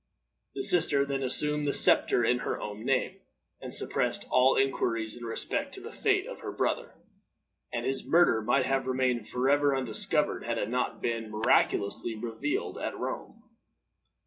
The 0.55 0.63
sister 0.63 1.05
then 1.05 1.21
assumed 1.21 1.67
the 1.67 1.73
scepter 1.73 2.25
in 2.25 2.39
her 2.39 2.59
own 2.59 2.83
name, 2.83 3.19
and 3.61 3.71
suppressed 3.71 4.25
all 4.31 4.55
inquiries 4.55 5.15
in 5.15 5.23
respect 5.25 5.75
to 5.75 5.79
the 5.79 5.91
fate 5.91 6.25
of 6.25 6.39
her 6.39 6.51
brother; 6.51 6.95
and 7.71 7.85
his 7.85 8.03
murder 8.03 8.41
might 8.41 8.65
have 8.65 8.87
remained 8.87 9.29
forever 9.29 9.77
undiscovered, 9.77 10.43
had 10.43 10.57
it 10.57 10.69
not 10.69 11.03
been 11.03 11.29
miraculously 11.29 12.15
revealed 12.15 12.79
at 12.79 12.97
Rome. 12.97 13.43